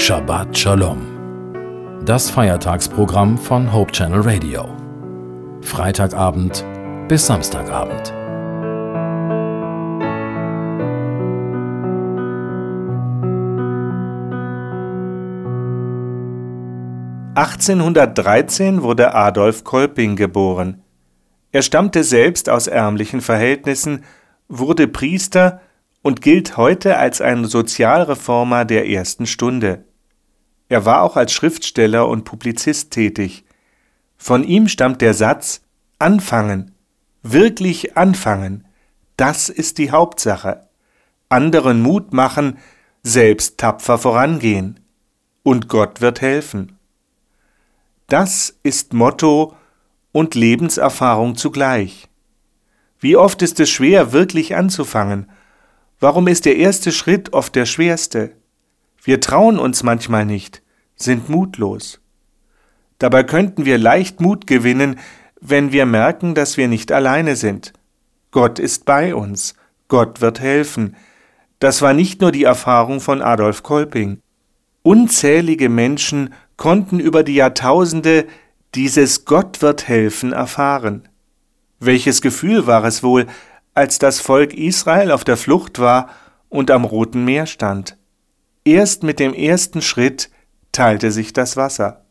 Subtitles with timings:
[0.00, 1.00] Shabbat Shalom.
[2.06, 4.68] Das Feiertagsprogramm von Hope Channel Radio.
[5.60, 6.64] Freitagabend
[7.08, 8.14] bis Samstagabend.
[17.34, 20.84] (1813) wurde Adolf Kolping geboren.
[21.50, 24.04] Er stammte selbst aus ärmlichen Verhältnissen,
[24.48, 25.60] wurde Priester
[26.02, 29.87] und gilt heute als ein Sozialreformer der ersten Stunde.
[30.68, 33.44] Er war auch als Schriftsteller und Publizist tätig.
[34.16, 35.62] Von ihm stammt der Satz
[35.98, 36.72] Anfangen,
[37.22, 38.64] wirklich anfangen,
[39.16, 40.68] das ist die Hauptsache.
[41.28, 42.58] Anderen Mut machen,
[43.02, 44.78] selbst tapfer vorangehen.
[45.42, 46.78] Und Gott wird helfen.
[48.06, 49.56] Das ist Motto
[50.12, 52.08] und Lebenserfahrung zugleich.
[53.00, 55.28] Wie oft ist es schwer, wirklich anzufangen,
[56.00, 58.36] Warum ist der erste Schritt oft der schwerste?
[59.02, 60.62] Wir trauen uns manchmal nicht,
[60.96, 62.00] sind mutlos.
[62.98, 64.98] Dabei könnten wir leicht Mut gewinnen,
[65.40, 67.72] wenn wir merken, dass wir nicht alleine sind.
[68.30, 69.54] Gott ist bei uns,
[69.88, 70.96] Gott wird helfen.
[71.60, 74.20] Das war nicht nur die Erfahrung von Adolf Kolping.
[74.82, 78.26] Unzählige Menschen konnten über die Jahrtausende
[78.74, 81.08] dieses Gott wird helfen erfahren.
[81.80, 83.26] Welches Gefühl war es wohl,
[83.74, 86.10] als das Volk Israel auf der Flucht war
[86.48, 87.97] und am Roten Meer stand.
[88.64, 90.30] Erst mit dem ersten Schritt
[90.72, 92.04] teilte sich das Wasser.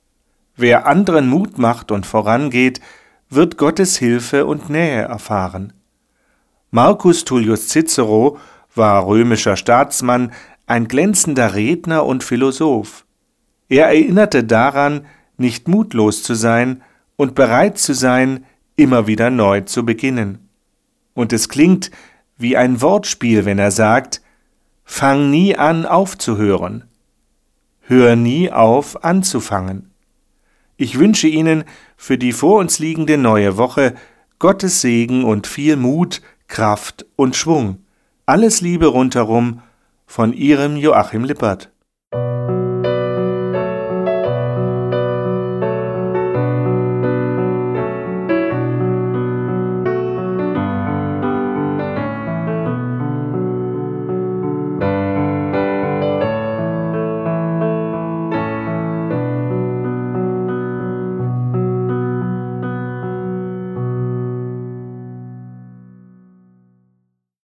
[0.56, 2.81] Wer anderen Mut macht und vorangeht,
[3.30, 5.73] wird Gottes Hilfe und Nähe erfahren.
[6.72, 8.39] Marcus Tullius Cicero
[8.73, 10.31] war römischer Staatsmann,
[10.66, 13.06] ein glänzender Redner und Philosoph.
[13.70, 15.06] Er erinnerte daran,
[15.38, 16.82] nicht mutlos zu sein
[17.16, 18.45] und bereit zu sein,
[18.76, 20.48] immer wieder neu zu beginnen
[21.17, 21.89] und es klingt
[22.38, 24.22] wie ein Wortspiel, wenn er sagt,
[24.90, 26.86] Fang nie an aufzuhören.
[27.82, 29.92] Hör nie auf anzufangen.
[30.78, 31.66] Ich wünsche Ihnen
[31.98, 33.94] für die vor uns liegende neue Woche
[34.39, 37.86] Gottes Segen und viel Mut, Kraft und Schwung.
[38.26, 39.61] Alles Liebe rundherum
[40.08, 41.70] von Ihrem Joachim Lippert.